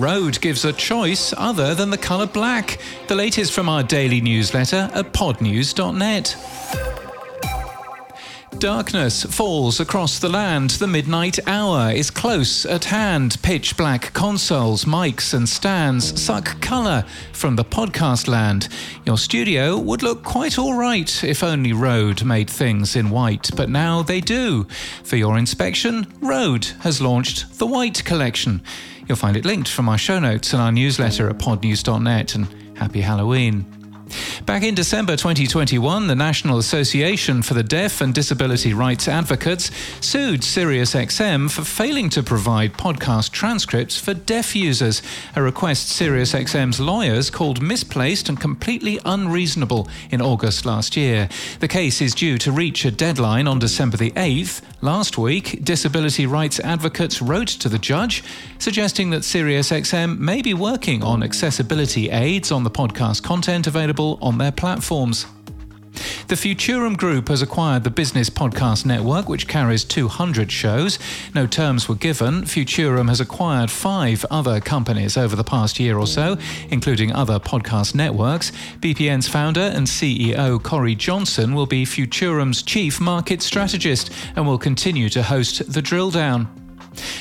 Rode 0.00 0.40
gives 0.40 0.64
a 0.64 0.72
choice 0.72 1.34
other 1.36 1.74
than 1.74 1.90
the 1.90 1.98
colour 1.98 2.26
black. 2.26 2.78
The 3.08 3.14
latest 3.14 3.52
from 3.52 3.68
our 3.68 3.82
daily 3.82 4.22
newsletter 4.22 4.90
at 4.94 5.12
podnews.net. 5.12 6.89
Darkness 8.60 9.24
falls 9.24 9.80
across 9.80 10.18
the 10.18 10.28
land. 10.28 10.70
The 10.70 10.86
midnight 10.86 11.38
hour 11.46 11.90
is 11.90 12.10
close 12.10 12.66
at 12.66 12.84
hand. 12.84 13.38
Pitch 13.42 13.74
black 13.74 14.12
consoles, 14.12 14.84
mics, 14.84 15.32
and 15.32 15.48
stands 15.48 16.20
suck 16.20 16.60
colour 16.60 17.06
from 17.32 17.56
the 17.56 17.64
podcast 17.64 18.28
land. 18.28 18.68
Your 19.06 19.16
studio 19.16 19.78
would 19.78 20.02
look 20.02 20.22
quite 20.22 20.58
all 20.58 20.74
right 20.74 21.24
if 21.24 21.42
only 21.42 21.72
Rode 21.72 22.22
made 22.22 22.50
things 22.50 22.96
in 22.96 23.08
white, 23.08 23.48
but 23.56 23.70
now 23.70 24.02
they 24.02 24.20
do. 24.20 24.64
For 25.04 25.16
your 25.16 25.38
inspection, 25.38 26.06
Rode 26.20 26.66
has 26.80 27.00
launched 27.00 27.58
the 27.58 27.66
White 27.66 28.04
Collection. 28.04 28.62
You'll 29.08 29.16
find 29.16 29.38
it 29.38 29.46
linked 29.46 29.70
from 29.70 29.88
our 29.88 29.96
show 29.96 30.18
notes 30.18 30.52
and 30.52 30.60
our 30.60 30.70
newsletter 30.70 31.30
at 31.30 31.38
podnews.net. 31.38 32.34
And 32.34 32.46
happy 32.76 33.00
Halloween. 33.00 33.64
Back 34.46 34.62
in 34.64 34.74
December 34.74 35.16
2021, 35.16 36.06
the 36.06 36.14
National 36.14 36.58
Association 36.58 37.42
for 37.42 37.54
the 37.54 37.62
Deaf 37.62 38.00
and 38.00 38.12
Disability 38.12 38.72
Rights 38.72 39.06
Advocates 39.06 39.70
sued 40.00 40.40
SiriusXM 40.40 41.50
for 41.50 41.62
failing 41.62 42.08
to 42.10 42.22
provide 42.22 42.72
podcast 42.72 43.32
transcripts 43.32 43.98
for 43.98 44.14
deaf 44.14 44.56
users, 44.56 45.02
a 45.36 45.42
request 45.42 45.88
SiriusXM's 45.88 46.80
lawyers 46.80 47.30
called 47.30 47.62
misplaced 47.62 48.28
and 48.28 48.40
completely 48.40 48.98
unreasonable 49.04 49.88
in 50.10 50.22
August 50.22 50.64
last 50.64 50.96
year. 50.96 51.28
The 51.60 51.68
case 51.68 52.00
is 52.00 52.14
due 52.14 52.38
to 52.38 52.50
reach 52.50 52.84
a 52.84 52.90
deadline 52.90 53.46
on 53.46 53.58
December 53.58 53.98
the 53.98 54.10
8th. 54.12 54.62
Last 54.80 55.18
week, 55.18 55.62
disability 55.62 56.24
rights 56.24 56.58
advocates 56.60 57.20
wrote 57.20 57.48
to 57.48 57.68
the 57.68 57.78
judge 57.78 58.24
suggesting 58.58 59.10
that 59.10 59.22
SiriusXM 59.22 60.18
may 60.18 60.40
be 60.40 60.54
working 60.54 61.02
on 61.02 61.22
accessibility 61.22 62.08
aids 62.10 62.50
on 62.50 62.64
the 62.64 62.70
podcast 62.70 63.22
content 63.22 63.66
available 63.66 64.18
on 64.22 64.29
their 64.38 64.52
platforms. 64.52 65.26
The 66.28 66.36
Futurum 66.36 66.96
Group 66.96 67.28
has 67.28 67.42
acquired 67.42 67.82
the 67.82 67.90
Business 67.90 68.30
Podcast 68.30 68.86
Network, 68.86 69.28
which 69.28 69.48
carries 69.48 69.84
200 69.84 70.50
shows. 70.50 70.98
No 71.34 71.46
terms 71.46 71.88
were 71.88 71.96
given. 71.96 72.44
Futurum 72.44 73.08
has 73.08 73.20
acquired 73.20 73.70
five 73.70 74.24
other 74.30 74.60
companies 74.60 75.16
over 75.16 75.34
the 75.34 75.44
past 75.44 75.80
year 75.80 75.98
or 75.98 76.06
so, 76.06 76.38
including 76.70 77.12
other 77.12 77.38
podcast 77.40 77.94
networks. 77.94 78.52
BPN's 78.80 79.28
founder 79.28 79.60
and 79.74 79.86
CEO 79.86 80.62
Corey 80.62 80.94
Johnson 80.94 81.54
will 81.54 81.66
be 81.66 81.84
Futurum's 81.84 82.62
chief 82.62 83.00
market 83.00 83.42
strategist 83.42 84.12
and 84.36 84.46
will 84.46 84.58
continue 84.58 85.08
to 85.08 85.22
host 85.22 85.72
The 85.72 85.82
Drill 85.82 86.10
Down. 86.10 86.59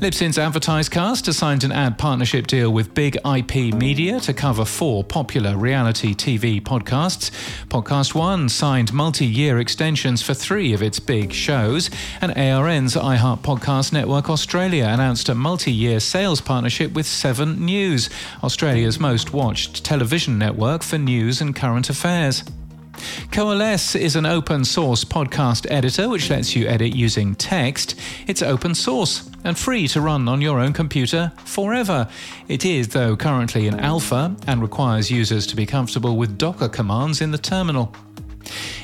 Libsyn's 0.00 0.38
AdvertiseCast 0.38 1.26
has 1.26 1.36
signed 1.36 1.64
an 1.64 1.72
ad 1.72 1.98
partnership 1.98 2.46
deal 2.46 2.72
with 2.72 2.94
Big 2.94 3.16
IP 3.16 3.74
Media 3.74 4.18
to 4.20 4.32
cover 4.32 4.64
four 4.64 5.04
popular 5.04 5.56
reality 5.56 6.14
TV 6.14 6.62
podcasts. 6.62 7.30
Podcast 7.68 8.14
One 8.14 8.48
signed 8.48 8.92
multi 8.94 9.26
year 9.26 9.58
extensions 9.58 10.22
for 10.22 10.32
three 10.32 10.72
of 10.72 10.82
its 10.82 10.98
big 10.98 11.32
shows, 11.32 11.90
and 12.22 12.32
ARN's 12.32 12.94
iHeart 12.94 13.40
Podcast 13.40 13.92
Network 13.92 14.30
Australia 14.30 14.86
announced 14.86 15.28
a 15.28 15.34
multi 15.34 15.72
year 15.72 16.00
sales 16.00 16.40
partnership 16.40 16.92
with 16.92 17.06
Seven 17.06 17.62
News, 17.62 18.08
Australia's 18.42 18.98
most 18.98 19.34
watched 19.34 19.84
television 19.84 20.38
network 20.38 20.82
for 20.82 20.96
news 20.96 21.42
and 21.42 21.54
current 21.54 21.90
affairs. 21.90 22.44
Coalesce 23.30 23.94
is 23.94 24.16
an 24.16 24.26
open 24.26 24.64
source 24.64 25.04
podcast 25.04 25.66
editor 25.70 26.08
which 26.08 26.28
lets 26.30 26.56
you 26.56 26.66
edit 26.66 26.94
using 26.94 27.34
text. 27.34 27.98
It's 28.26 28.42
open 28.42 28.74
source 28.74 29.29
and 29.44 29.58
free 29.58 29.88
to 29.88 30.00
run 30.00 30.28
on 30.28 30.40
your 30.40 30.58
own 30.58 30.72
computer 30.72 31.32
forever. 31.44 32.08
It 32.48 32.64
is, 32.64 32.88
though, 32.88 33.16
currently 33.16 33.66
in 33.66 33.78
alpha 33.80 34.36
and 34.46 34.62
requires 34.62 35.10
users 35.10 35.46
to 35.48 35.56
be 35.56 35.66
comfortable 35.66 36.16
with 36.16 36.38
Docker 36.38 36.68
commands 36.68 37.20
in 37.20 37.30
the 37.30 37.38
terminal. 37.38 37.94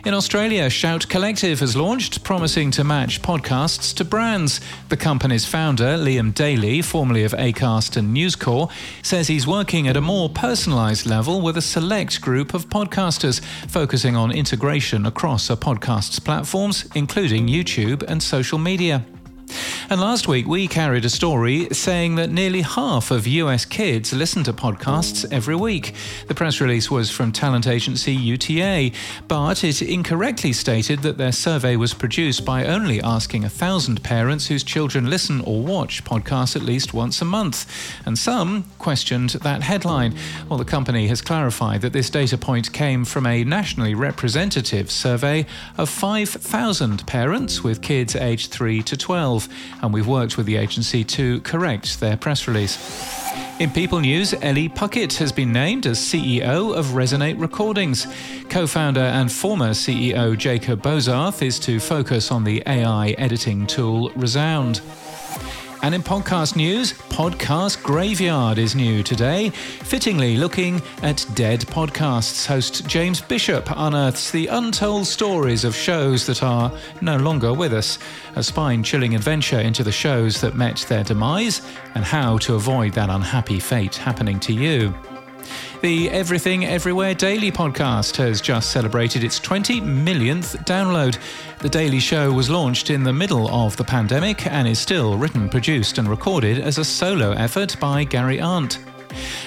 In 0.05 0.15
Australia, 0.15 0.71
Shout 0.71 1.09
Collective 1.09 1.61
has 1.61 1.77
launched, 1.77 2.23
promising 2.23 2.71
to 2.73 2.85
match 2.85 3.23
podcasts 3.23 3.93
to 3.97 4.05
brands. 4.05 4.61
The 4.89 4.97
company's 4.97 5.45
founder, 5.45 5.97
Liam 5.97 6.33
Daly, 6.33 6.83
formerly 6.83 7.25
of 7.25 7.33
Acast 7.33 7.97
and 7.97 8.13
News 8.13 8.37
Corp, 8.37 8.71
says 9.03 9.27
he's 9.27 9.47
working 9.47 9.89
at 9.89 9.97
a 9.97 10.01
more 10.01 10.31
personalised 10.31 11.09
level 11.09 11.41
with 11.41 11.57
a 11.57 11.63
select 11.63 12.21
group 12.21 12.55
of 12.55 12.69
podcasters, 12.69 13.41
focusing 13.69 14.15
on 14.15 14.31
integration 14.31 15.07
across 15.07 15.51
a 15.51 15.57
podcast's 15.57 16.21
platforms, 16.21 16.89
including 16.95 17.49
YouTube 17.49 18.05
and 18.05 18.23
social 18.23 18.59
media. 18.59 19.05
And 19.89 20.01
last 20.01 20.27
week, 20.27 20.49
we 20.49 20.67
carried 20.67 21.05
a 21.05 21.09
story 21.09 21.69
saying 21.71 22.17
that 22.17 22.29
nearly 22.29 22.63
half 22.63 23.13
of 23.13 23.25
US 23.25 23.65
kids 23.65 24.13
listen 24.13 24.43
to 24.43 24.53
podcasts 24.53 25.25
every 25.33 25.55
week. 25.55 25.95
The 26.27 26.35
press 26.35 26.61
release 26.61 26.91
was 26.91 27.09
from 27.09 27.31
talent 27.31 27.69
agency 27.69 28.13
UTA, 28.13 28.91
but 29.29 29.63
it 29.63 29.83
incorrectly 29.83 30.53
stated 30.53 31.03
that 31.03 31.19
their 31.19 31.31
survey 31.31 31.77
was 31.77 31.95
produced 31.95 32.45
by 32.45 32.65
only 32.65 33.01
asking 33.01 33.45
a 33.45 33.49
thousand 33.49 34.03
parents 34.03 34.49
whose 34.49 34.65
children 34.65 35.09
listen 35.09 35.41
or 35.43 35.63
watch 35.63 36.03
podcasts 36.03 36.57
at 36.57 36.63
least 36.63 36.93
once 36.93 37.23
a 37.23 37.25
month. 37.25 37.71
And 38.05 38.19
some 38.19 38.65
questioned 38.81 39.31
that 39.31 39.63
headline. 39.63 40.17
Well, 40.49 40.59
the 40.59 40.65
company 40.65 41.07
has 41.07 41.21
clarified 41.21 41.83
that 41.83 41.93
this 41.93 42.11
data 42.11 42.37
point 42.37 42.73
came 42.73 43.05
from 43.05 43.25
a 43.25 43.45
nationally 43.45 43.95
representative 43.95 44.91
survey 44.91 45.47
of 45.79 45.89
5,000 45.89 47.07
parents 47.07 47.63
with 47.63 47.83
kids 47.83 48.17
aged 48.17 48.51
3 48.51 48.83
to 48.83 48.97
12 48.97 49.49
and 49.83 49.93
we've 49.93 50.07
worked 50.07 50.37
with 50.37 50.47
the 50.47 50.57
agency 50.57 51.05
to 51.05 51.41
correct 51.41 52.01
their 52.01 52.17
press 52.17 52.49
release. 52.49 52.77
In 53.59 53.71
People 53.71 54.01
News, 54.01 54.35
Ellie 54.43 54.69
Puckett 54.69 55.17
has 55.17 55.33
been 55.33 55.53
named 55.53 55.87
as 55.87 55.99
CEO 55.99 56.77
of 56.77 56.87
Resonate 56.89 57.41
Recordings. 57.41 58.07
Co 58.51 58.67
founder 58.67 59.01
and 59.01 59.33
former 59.33 59.71
CEO 59.71 60.37
Jacob 60.37 60.83
Bozarth 60.83 61.41
is 61.41 61.59
to 61.61 61.81
focus 61.81 62.31
on 62.31 62.45
the 62.45 62.63
AI 62.67 63.11
editing 63.13 63.67
tool 63.67 64.11
Resound. 64.15 64.83
And 65.87 65.95
in 65.95 66.03
podcast 66.03 66.57
news, 66.57 66.95
Podcast 66.95 67.81
Graveyard 67.85 68.59
is 68.59 68.75
new 68.75 69.05
today, 69.05 69.51
fittingly 69.51 70.37
looking 70.37 70.83
at 71.05 71.25
dead 71.37 71.61
podcasts. 71.61 72.45
Host 72.45 72.89
James 72.89 73.21
Bishop 73.21 73.69
unearths 73.71 74.33
the 74.33 74.49
untold 74.49 75.07
stories 75.07 75.63
of 75.63 75.77
shows 75.77 76.27
that 76.27 76.43
are 76.43 76.73
no 77.03 77.19
longer 77.19 77.55
with 77.55 77.73
us, 77.73 78.01
a 78.35 78.43
spine 78.43 78.83
chilling 78.83 79.15
adventure 79.15 79.61
into 79.61 79.85
the 79.85 79.93
shows 79.93 80.41
that 80.41 80.57
met 80.57 80.85
their 80.89 81.05
demise 81.05 81.63
and 81.95 82.05
how 82.05 82.37
to 82.39 82.57
avoid 82.57 82.93
that 82.95 83.09
unhappy 83.09 83.61
fate 83.61 83.95
happening 83.95 84.41
to 84.41 84.53
you. 84.53 84.93
The 85.83 86.11
Everything 86.11 86.65
Everywhere 86.65 87.15
Daily 87.15 87.53
podcast 87.53 88.17
has 88.17 88.41
just 88.41 88.71
celebrated 88.71 89.25
its 89.25 89.39
20 89.39 89.81
millionth 89.81 90.57
download. 90.65 91.19
The 91.61 91.69
Daily 91.69 92.01
Show 92.01 92.33
was 92.33 92.51
launched 92.51 92.91
in 92.91 93.05
the 93.05 93.13
middle 93.13 93.49
of 93.49 93.77
the 93.77 93.85
pandemic 93.85 94.47
and 94.47 94.67
is 94.67 94.79
still 94.79 95.17
written, 95.17 95.49
produced, 95.49 95.99
and 95.99 96.09
recorded 96.09 96.59
as 96.59 96.79
a 96.79 96.85
solo 96.85 97.33
effort 97.33 97.77
by 97.81 98.05
Gary 98.05 98.41
Arndt 98.41 98.79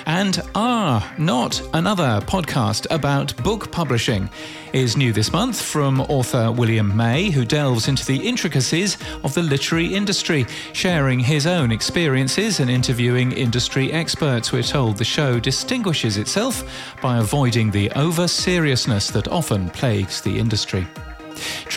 and 0.10 0.42
Ah, 0.56 1.14
Not 1.20 1.62
Another 1.72 2.20
podcast 2.26 2.88
about 2.90 3.36
book 3.44 3.72
publishing 3.72 4.28
is 4.74 4.98
new 4.98 5.14
this 5.14 5.32
month 5.32 5.62
from 5.62 6.02
author 6.02 6.52
William 6.52 6.98
May, 6.98 7.30
who 7.30 7.46
delves 7.46 7.88
into 7.88 8.04
the 8.04 8.28
intricacies 8.28 8.98
of 9.24 9.36
the 9.36 9.44
literary 9.44 9.94
industry, 9.94 10.48
sharing 10.74 11.20
his 11.20 11.46
own 11.46 11.72
experiences 11.72 12.60
and 12.60 12.72
interviewing 12.72 13.34
industry 13.34 13.94
experts. 13.94 14.52
We're 14.52 14.64
told 14.64 14.98
the 14.98 15.06
show 15.06 15.40
distinguishes 15.40 16.18
itself 16.18 16.64
by 17.04 17.20
avoiding 17.20 17.70
the 17.70 17.92
over 17.92 18.28
seriousness 18.28 19.12
that 19.12 19.28
often 19.28 19.70
plagues 19.70 20.22
the 20.22 20.40
industry. 20.40 20.88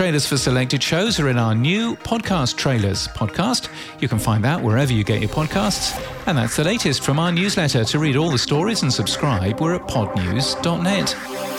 Trailers 0.02 0.26
for 0.26 0.36
selected 0.36 0.82
shows 0.82 1.20
are 1.20 1.28
in 1.28 1.38
our 1.38 1.54
new 1.54 1.94
Podcast 1.94 2.56
Trailers 2.56 3.06
podcast. 3.06 3.68
You 4.00 4.08
can 4.08 4.18
find 4.18 4.42
that 4.42 4.60
wherever 4.60 4.92
you 4.92 5.04
get 5.04 5.20
your 5.20 5.30
podcasts. 5.30 5.96
And 6.26 6.36
that's 6.36 6.56
the 6.56 6.64
latest 6.64 7.04
from 7.04 7.20
our 7.20 7.30
newsletter. 7.30 7.84
To 7.84 7.98
read 8.00 8.16
all 8.16 8.28
the 8.28 8.36
stories 8.36 8.82
and 8.82 8.92
subscribe, 8.92 9.60
we're 9.60 9.76
at 9.76 9.82
podnews.net. 9.82 11.51